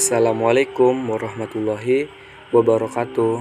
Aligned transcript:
Assalamualaikum 0.00 1.12
warahmatullahi 1.12 2.08
wabarakatuh. 2.56 3.36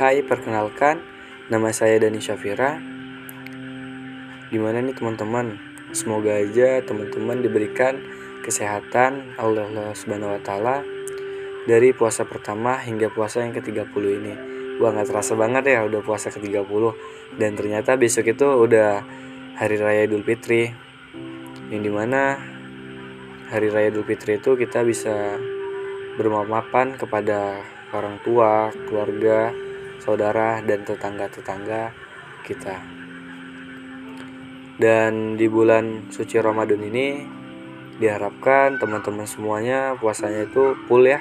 Hai 0.00 0.24
perkenalkan 0.24 1.04
Nama 1.52 1.68
saya 1.68 2.00
Dani 2.00 2.16
Syafira. 2.16 2.80
Gimana 4.48 4.80
nih 4.80 4.96
teman-teman? 4.96 5.60
Semoga 5.92 6.32
aja 6.32 6.80
teman-teman 6.80 7.44
diberikan 7.44 8.00
kesehatan 8.40 9.36
Allah, 9.36 9.92
subhanahu 9.92 10.32
wa 10.32 10.40
ta'ala 10.40 10.80
Dari 11.68 11.92
puasa 11.92 12.24
pertama 12.24 12.80
hingga 12.80 13.12
puasa 13.12 13.44
yang 13.44 13.52
ke-30 13.52 14.04
ini. 14.16 14.32
Wah 14.80 14.96
gak 14.96 15.12
terasa 15.12 15.36
banget 15.36 15.76
ya 15.76 15.84
udah 15.84 16.00
puasa 16.00 16.32
ke-30 16.32 16.82
Dan 17.36 17.52
ternyata 17.52 18.00
besok 18.00 18.32
itu 18.32 18.48
udah 18.48 19.04
Hari 19.60 19.76
Raya 19.76 20.08
Idul 20.08 20.24
Fitri. 20.24 20.72
Yang 21.68 21.82
di 21.84 21.92
mana 21.92 22.40
Hari 23.52 23.68
Raya 23.68 23.92
Idul 23.92 24.08
Fitri 24.08 24.40
itu 24.40 24.56
kita 24.56 24.80
bisa 24.80 25.36
bermaafan 26.16 26.96
kepada 26.96 27.60
orang 27.92 28.18
tua, 28.24 28.72
keluarga, 28.88 29.52
saudara, 30.00 30.58
dan 30.64 30.82
tetangga-tetangga 30.82 31.92
kita. 32.42 32.80
Dan 34.76 35.40
di 35.40 35.48
bulan 35.48 36.12
suci 36.12 36.36
Ramadan 36.36 36.80
ini 36.84 37.24
diharapkan 37.96 38.76
teman-teman 38.76 39.24
semuanya 39.24 39.96
puasanya 39.96 40.44
itu 40.44 40.76
full 40.84 41.08
ya, 41.08 41.20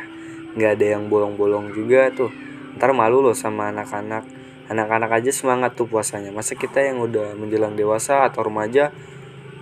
nggak 0.60 0.72
ada 0.76 0.86
yang 1.00 1.08
bolong-bolong 1.08 1.72
juga 1.72 2.12
tuh. 2.12 2.32
Ntar 2.76 2.92
malu 2.92 3.24
loh 3.24 3.36
sama 3.36 3.72
anak-anak. 3.72 4.28
Anak-anak 4.66 5.22
aja 5.22 5.32
semangat 5.32 5.78
tuh 5.78 5.88
puasanya. 5.88 6.34
Masa 6.34 6.58
kita 6.58 6.82
yang 6.82 7.00
udah 7.00 7.38
menjelang 7.38 7.78
dewasa 7.78 8.28
atau 8.28 8.44
remaja 8.44 8.92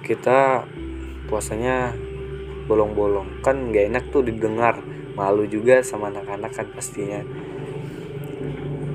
kita 0.02 0.64
puasanya 1.28 1.92
bolong-bolong 2.68 3.44
kan 3.44 3.72
nggak 3.72 3.92
enak 3.92 4.04
tuh 4.12 4.24
didengar 4.24 4.80
malu 5.14 5.46
juga 5.46 5.82
sama 5.86 6.10
anak-anak 6.10 6.52
kan 6.54 6.68
pastinya. 6.74 7.22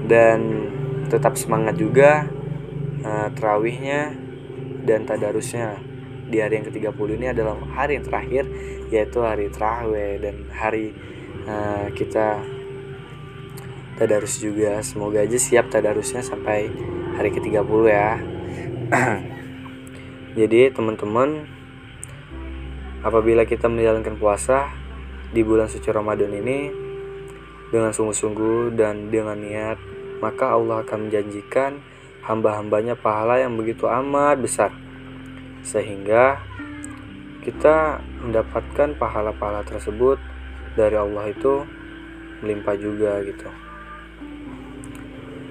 Dan 0.09 0.39
tetap 1.09 1.37
semangat 1.37 1.77
juga 1.81 2.29
uh, 3.05 3.29
terawihnya 3.33 4.15
dan 4.85 5.05
tadarusnya. 5.05 5.81
Di 6.29 6.45
hari 6.45 6.61
yang 6.61 6.67
ke-30 6.69 7.09
ini 7.17 7.27
adalah 7.33 7.57
hari 7.73 7.97
yang 7.97 8.05
terakhir 8.05 8.45
yaitu 8.93 9.25
hari 9.25 9.49
terawih 9.49 10.21
dan 10.21 10.37
hari 10.53 10.93
uh, 11.49 11.89
kita 11.97 12.45
tadarus 13.97 14.39
juga. 14.39 14.85
Semoga 14.85 15.25
aja 15.25 15.41
siap 15.41 15.73
tadarusnya 15.73 16.21
sampai 16.21 16.69
hari 17.17 17.33
ke-30 17.33 17.83
ya. 17.89 18.11
Jadi 20.39 20.71
teman-teman 20.71 21.49
apabila 23.03 23.43
kita 23.49 23.67
menjalankan 23.67 24.21
puasa 24.21 24.69
di 25.29 25.45
bulan 25.45 25.69
suci 25.69 25.89
Ramadan 25.93 26.33
ini 26.33 26.59
dengan 27.69 27.93
sungguh-sungguh 27.93 28.73
dan 28.73 29.13
dengan 29.13 29.37
niat, 29.37 29.77
maka 30.25 30.57
Allah 30.57 30.81
akan 30.85 31.09
menjanjikan 31.09 31.85
hamba-hambanya 32.25 32.97
pahala 32.97 33.41
yang 33.41 33.57
begitu 33.61 33.85
amat 33.85 34.41
besar. 34.41 34.73
Sehingga 35.61 36.41
kita 37.45 38.01
mendapatkan 38.25 38.97
pahala-pahala 38.97 39.65
tersebut 39.69 40.17
dari 40.77 40.97
Allah 40.97 41.29
itu 41.29 41.65
melimpah 42.41 42.77
juga 42.81 43.21
gitu. 43.25 43.49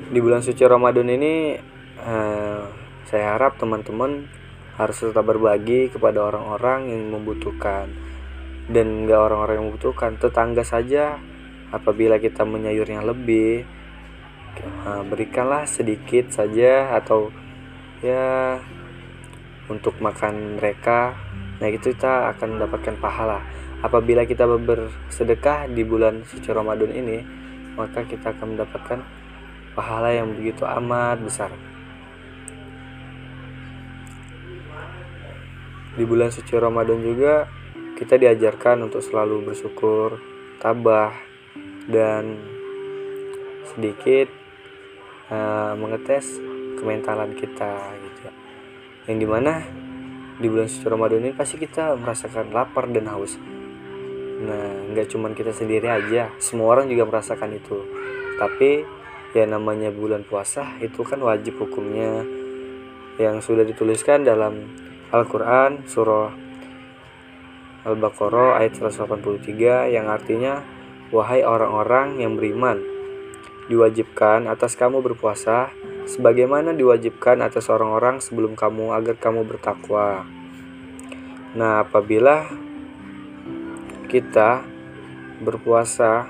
Di 0.07 0.19
bulan 0.23 0.41
suci 0.41 0.63
Ramadan 0.65 1.09
ini 1.11 1.57
eh, 2.01 2.63
saya 3.05 3.25
harap 3.35 3.59
teman-teman 3.61 4.25
harus 4.77 4.97
tetap 5.01 5.25
berbagi 5.25 5.89
kepada 5.89 6.21
orang-orang 6.21 6.93
yang 6.93 7.03
membutuhkan 7.11 7.89
dan 8.67 9.07
nggak 9.07 9.19
orang-orang 9.19 9.55
yang 9.59 9.67
membutuhkan. 9.71 10.19
Tetangga 10.19 10.63
saja 10.67 11.19
apabila 11.71 12.19
kita 12.19 12.47
menyayurnya 12.47 13.03
lebih 13.03 13.67
berikanlah 15.07 15.69
sedikit 15.69 16.33
saja 16.33 16.97
atau 16.97 17.29
ya 18.01 18.57
untuk 19.69 20.01
makan 20.01 20.57
mereka 20.57 21.13
nah 21.57 21.65
itu 21.69 21.93
kita 21.93 22.33
akan 22.37 22.57
mendapatkan 22.57 22.95
pahala. 23.01 23.41
Apabila 23.81 24.25
kita 24.25 24.45
bersedekah 24.45 25.69
di 25.69 25.81
bulan 25.85 26.25
suci 26.25 26.49
Ramadan 26.49 26.89
ini 26.93 27.17
maka 27.77 28.05
kita 28.05 28.33
akan 28.33 28.57
mendapatkan 28.57 28.99
pahala 29.77 30.09
yang 30.13 30.33
begitu 30.33 30.65
amat 30.65 31.21
besar. 31.21 31.53
Di 35.97 36.05
bulan 36.05 36.29
suci 36.29 36.53
Ramadan 36.57 37.01
juga 37.01 37.49
kita 37.97 38.21
diajarkan 38.21 38.85
untuk 38.85 39.01
selalu 39.01 39.41
bersyukur, 39.49 40.21
tabah, 40.61 41.17
dan 41.89 42.37
sedikit 43.73 44.29
uh, 45.33 45.73
mengetes 45.73 46.37
kementalan 46.77 47.33
kita 47.33 47.73
gitu 48.05 48.19
ya. 48.29 48.33
Yang 49.09 49.17
di 49.17 49.27
mana 49.27 49.53
di 50.37 50.45
bulan 50.45 50.69
suci 50.69 50.85
Ramadan 50.85 51.25
ini 51.25 51.33
pasti 51.33 51.57
kita 51.57 51.97
merasakan 51.97 52.53
lapar 52.53 52.85
dan 52.93 53.09
haus. 53.09 53.33
Nah, 54.37 54.93
nggak 54.93 55.09
cuman 55.09 55.33
kita 55.33 55.49
sendiri 55.49 55.89
aja, 55.89 56.29
semua 56.37 56.77
orang 56.77 56.85
juga 56.93 57.09
merasakan 57.09 57.57
itu. 57.57 57.81
Tapi 58.37 58.85
ya 59.33 59.49
namanya 59.49 59.89
bulan 59.89 60.21
puasa 60.21 60.77
itu 60.77 61.01
kan 61.01 61.17
wajib 61.25 61.57
hukumnya 61.57 62.21
yang 63.17 63.41
sudah 63.41 63.65
dituliskan 63.65 64.21
dalam 64.21 64.69
Al-Quran 65.09 65.89
surah 65.89 66.46
Al-Baqarah 67.87 68.59
ayat 68.59 68.75
183 68.75 69.95
yang 69.95 70.11
artinya 70.11 70.59
Wahai 71.07 71.39
orang-orang 71.47 72.19
yang 72.19 72.35
beriman 72.35 72.83
diwajibkan 73.71 74.47
atas 74.51 74.75
kamu 74.75 74.99
berpuasa 74.99 75.71
sebagaimana 76.03 76.75
diwajibkan 76.75 77.39
atas 77.39 77.71
orang-orang 77.71 78.19
sebelum 78.19 78.59
kamu 78.59 78.91
agar 78.91 79.15
kamu 79.15 79.47
bertakwa. 79.47 80.27
Nah, 81.55 81.87
apabila 81.87 82.47
kita 84.11 84.67
berpuasa 85.43 86.27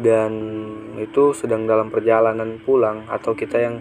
dan 0.00 0.32
itu 0.96 1.36
sedang 1.36 1.68
dalam 1.68 1.92
perjalanan 1.92 2.60
pulang 2.60 3.08
atau 3.08 3.36
kita 3.36 3.60
yang 3.60 3.80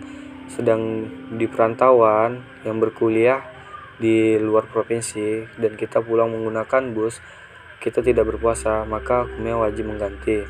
sedang 0.52 1.08
di 1.36 1.48
perantauan 1.48 2.44
yang 2.68 2.80
berkuliah 2.80 3.44
di 4.00 4.40
luar 4.40 4.66
provinsi 4.72 5.60
dan 5.60 5.76
kita 5.76 6.00
pulang 6.00 6.32
menggunakan 6.32 6.96
bus, 6.96 7.20
kita 7.84 8.00
tidak 8.00 8.32
berpuasa, 8.32 8.88
maka 8.88 9.28
hukumnya 9.28 9.60
wajib 9.60 9.92
mengganti. 9.92 10.48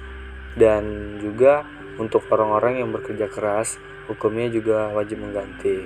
Dan 0.53 1.17
juga 1.21 1.65
untuk 1.97 2.25
orang-orang 2.29 2.81
yang 2.85 2.89
bekerja 2.93 3.27
keras, 3.27 3.81
hukumnya 4.05 4.49
juga 4.49 4.93
wajib 4.93 5.21
mengganti. 5.21 5.85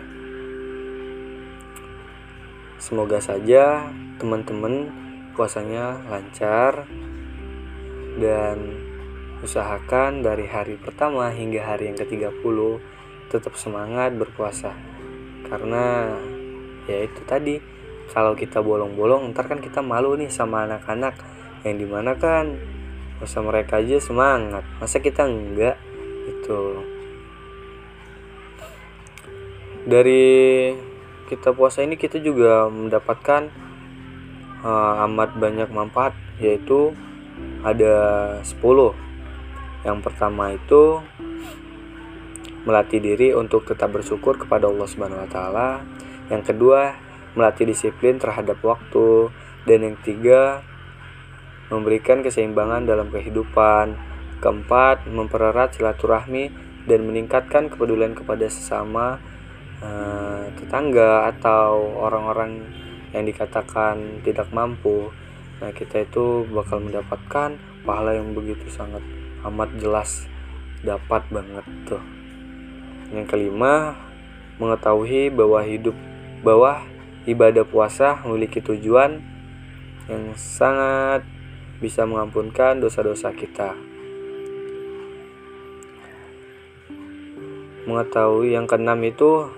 Semoga 2.84 3.24
saja 3.24 3.88
teman-teman 4.20 4.92
puasanya 5.34 6.04
lancar 6.12 6.84
dan 8.20 8.60
usahakan 9.44 10.24
dari 10.24 10.48
hari 10.48 10.80
pertama 10.80 11.32
hingga 11.32 11.64
hari 11.64 11.92
yang 11.92 11.98
ke-30 12.00 12.58
tetap 13.32 13.56
semangat 13.56 14.16
berpuasa. 14.16 14.72
Karena 15.48 16.16
ya 16.90 17.06
itu 17.06 17.22
tadi 17.24 17.60
kalau 18.12 18.36
kita 18.36 18.60
bolong-bolong 18.60 19.32
ntar 19.32 19.48
kan 19.50 19.64
kita 19.64 19.80
malu 19.82 20.14
nih 20.20 20.30
sama 20.30 20.68
anak-anak. 20.70 21.16
Yang 21.64 21.76
di 21.80 21.88
mana 21.88 22.12
kan 22.20 22.60
masa 23.18 23.40
mereka 23.40 23.80
aja 23.80 23.98
semangat 24.04 24.68
masa 24.78 25.00
kita 25.00 25.24
enggak? 25.26 25.80
Itu 26.28 26.84
dari 29.84 30.72
kita 31.28 31.52
puasa 31.56 31.84
ini 31.84 32.00
kita 32.00 32.20
juga 32.20 32.68
mendapatkan 32.68 33.52
uh, 34.64 35.04
amat 35.08 35.36
banyak 35.36 35.70
manfaat 35.72 36.16
yaitu 36.40 36.96
ada 37.64 37.96
10 38.44 38.60
yang 39.84 40.00
pertama 40.00 40.56
itu 40.56 41.04
melatih 42.64 43.04
diri 43.04 43.36
untuk 43.36 43.68
tetap 43.68 43.92
bersyukur 43.92 44.40
kepada 44.40 44.72
Allah 44.72 44.88
Subhanahu 44.88 45.24
wa 45.28 45.30
taala 45.30 45.70
yang 46.32 46.44
kedua, 46.46 46.96
melatih 47.36 47.68
disiplin 47.68 48.22
terhadap 48.22 48.62
waktu. 48.64 49.32
Dan 49.64 49.84
yang 49.84 49.96
ketiga, 50.00 50.64
memberikan 51.72 52.22
keseimbangan 52.24 52.88
dalam 52.88 53.10
kehidupan. 53.12 53.96
Keempat, 54.44 55.08
mempererat 55.08 55.80
silaturahmi 55.80 56.52
dan 56.84 57.08
meningkatkan 57.08 57.72
kepedulian 57.72 58.12
kepada 58.12 58.44
sesama 58.52 59.16
uh, 59.80 60.52
tetangga 60.60 61.32
atau 61.32 61.80
orang-orang 62.04 62.60
yang 63.16 63.24
dikatakan 63.24 64.20
tidak 64.28 64.52
mampu. 64.52 65.16
Nah, 65.64 65.72
kita 65.72 66.04
itu 66.04 66.44
bakal 66.52 66.84
mendapatkan 66.84 67.56
pahala 67.88 68.20
yang 68.20 68.36
begitu 68.36 68.68
sangat 68.68 69.00
amat 69.48 69.72
jelas 69.80 70.28
dapat 70.84 71.24
banget 71.32 71.64
tuh. 71.88 72.04
Yang 73.16 73.32
kelima, 73.32 73.96
mengetahui 74.60 75.32
bahwa 75.32 75.64
hidup 75.64 75.96
bahwa 76.44 76.84
ibadah 77.24 77.64
puasa 77.64 78.20
memiliki 78.28 78.60
tujuan 78.60 79.24
yang 80.12 80.36
sangat 80.36 81.24
bisa 81.80 82.04
mengampunkan 82.04 82.84
dosa-dosa 82.84 83.32
kita. 83.32 83.76
Mengetahui 87.84 88.56
yang 88.56 88.68
keenam 88.68 89.00
itu 89.04 89.52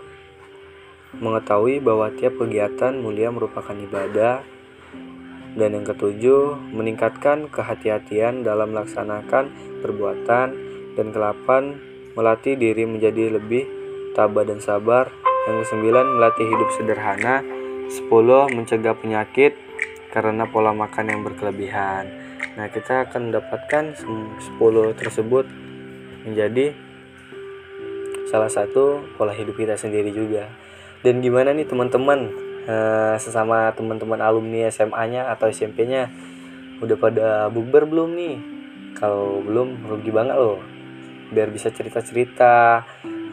mengetahui 1.21 1.81
bahwa 1.81 2.09
tiap 2.13 2.37
kegiatan 2.41 2.97
mulia 2.97 3.29
merupakan 3.29 3.73
ibadah 3.73 4.41
dan 5.55 5.69
yang 5.71 5.85
ketujuh 5.87 6.59
meningkatkan 6.75 7.47
kehati-hatian 7.47 8.43
dalam 8.43 8.75
melaksanakan 8.75 9.49
perbuatan 9.79 10.47
dan 10.99 11.07
kelapan 11.15 11.79
melatih 12.17 12.59
diri 12.59 12.83
menjadi 12.83 13.39
lebih 13.39 13.63
tabah 14.17 14.43
dan 14.43 14.59
sabar 14.59 15.24
yang 15.45 15.61
kesembilan 15.61 16.05
melatih 16.17 16.47
hidup 16.49 16.69
sederhana. 16.73 17.45
Sepuluh 17.85 18.49
mencegah 18.49 18.97
penyakit 18.97 19.53
karena 20.09 20.49
pola 20.49 20.73
makan 20.73 21.05
yang 21.05 21.21
berkelebihan. 21.21 22.09
Nah 22.57 22.65
kita 22.71 23.05
akan 23.05 23.29
mendapatkan 23.29 23.93
10 23.99 24.41
tersebut 24.97 25.45
menjadi 26.25 26.73
salah 28.25 28.49
satu 28.49 29.05
pola 29.19 29.37
hidup 29.37 29.53
kita 29.53 29.77
sendiri 29.77 30.09
juga. 30.09 30.49
Dan 31.05 31.21
gimana 31.21 31.53
nih 31.53 31.69
teman-teman? 31.69 32.47
Uh, 32.65 33.13
sesama 33.21 33.69
teman-teman 33.77 34.17
alumni 34.17 34.65
SMA-nya 34.73 35.29
atau 35.29 35.45
SMP-nya 35.53 36.09
udah 36.81 36.97
pada 36.97 37.27
bukber 37.53 37.85
belum 37.85 38.17
nih? 38.17 38.35
Kalau 38.97 39.45
belum 39.45 39.85
rugi 39.85 40.09
banget 40.09 40.33
loh. 40.33 40.57
Biar 41.29 41.53
bisa 41.53 41.69
cerita-cerita 41.69 42.81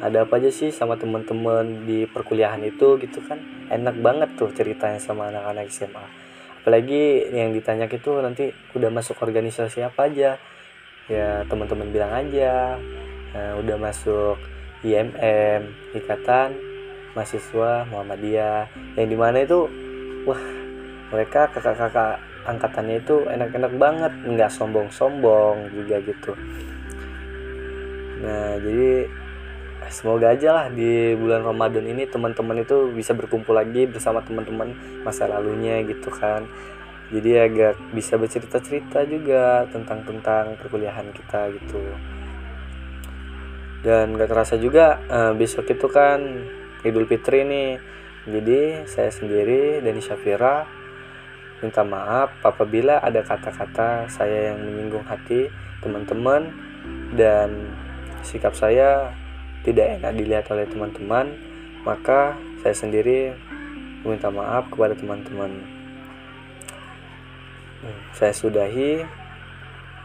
ada 0.03 0.27
apa 0.27 0.43
aja 0.43 0.51
sih 0.51 0.75
sama 0.75 0.99
teman-teman 0.99 1.87
di 1.87 2.11
perkuliahan 2.11 2.61
itu 2.67 2.99
gitu 2.99 3.23
kan? 3.23 3.39
Enak 3.71 4.03
banget 4.03 4.35
tuh 4.35 4.51
ceritanya 4.51 4.99
sama 4.99 5.31
anak-anak 5.31 5.71
SMA 5.71 6.07
apalagi 6.63 7.27
yang 7.35 7.51
ditanya 7.51 7.91
itu 7.91 8.23
nanti 8.23 8.55
udah 8.79 8.87
masuk 8.87 9.19
organisasi 9.19 9.83
apa 9.83 10.07
aja? 10.07 10.39
Ya 11.11 11.43
teman-teman 11.51 11.91
bilang 11.91 12.15
aja. 12.15 12.79
Nah, 13.35 13.59
udah 13.59 13.77
masuk 13.83 14.39
IMM 14.87 15.67
Ikatan 15.99 16.55
Mahasiswa 17.19 17.83
Muhammadiyah. 17.91 18.71
Yang 18.95 19.09
di 19.11 19.17
mana 19.19 19.43
itu 19.43 19.67
wah 20.23 20.39
mereka 21.11 21.51
kakak-kakak 21.51 22.23
angkatannya 22.47 23.03
itu 23.03 23.27
enak-enak 23.27 23.73
banget 23.75 24.13
nggak 24.23 24.51
sombong-sombong 24.55 25.67
juga 25.75 25.99
gitu. 25.99 26.33
Nah 28.23 28.55
jadi 28.63 29.11
semoga 29.89 30.31
aja 30.31 30.53
lah 30.53 30.67
di 30.69 31.17
bulan 31.17 31.43
Ramadan 31.43 31.89
ini 31.89 32.05
teman-teman 32.05 32.63
itu 32.63 32.93
bisa 32.93 33.17
berkumpul 33.17 33.57
lagi 33.57 33.89
bersama 33.89 34.21
teman-teman 34.21 34.77
masa 35.03 35.25
lalunya 35.27 35.81
gitu 35.87 36.13
kan. 36.13 36.45
Jadi 37.13 37.31
agak 37.37 37.77
bisa 37.93 38.17
bercerita-cerita 38.17 39.05
juga 39.05 39.69
tentang 39.69 40.01
tentang 40.05 40.57
perkuliahan 40.57 41.13
kita 41.13 41.53
gitu. 41.61 41.83
Dan 43.83 44.15
gak 44.15 44.31
terasa 44.31 44.55
juga 44.57 45.03
uh, 45.11 45.33
besok 45.35 45.69
itu 45.75 45.91
kan 45.91 46.23
Idul 46.87 47.05
Fitri 47.05 47.43
nih. 47.45 47.71
Jadi 48.25 48.87
saya 48.87 49.11
sendiri 49.11 49.83
dan 49.83 49.99
Syafira 49.99 50.65
minta 51.59 51.83
maaf 51.83 52.33
apabila 52.47 53.03
ada 53.03 53.23
kata-kata 53.27 54.07
saya 54.07 54.55
yang 54.55 54.63
menyinggung 54.63 55.05
hati 55.05 55.51
teman-teman. 55.83 56.49
Dan 57.13 57.77
sikap 58.25 58.57
saya 58.57 59.13
tidak 59.63 59.99
enak 59.99 60.13
dilihat 60.19 60.47
oleh 60.51 60.67
teman-teman 60.67 61.39
maka 61.83 62.39
saya 62.63 62.75
sendiri 62.79 63.35
meminta 64.03 64.31
maaf 64.31 64.71
kepada 64.71 64.95
teman-teman. 64.95 65.63
Saya 68.15 68.31
sudahi. 68.35 69.03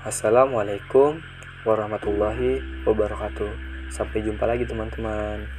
Assalamualaikum 0.02 1.22
warahmatullahi 1.66 2.62
wabarakatuh. 2.86 3.52
Sampai 3.94 4.26
jumpa 4.26 4.50
lagi 4.50 4.66
teman-teman. 4.66 5.57